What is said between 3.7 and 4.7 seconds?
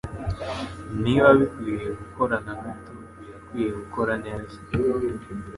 gukora neza.